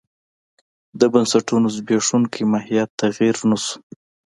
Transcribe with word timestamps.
د 0.99 1.01
بنسټونو 1.13 1.67
زبېښونکی 1.75 2.43
ماهیت 2.53 2.89
تغیر 3.01 3.35
نه 3.49 3.57
شو. 3.63 3.77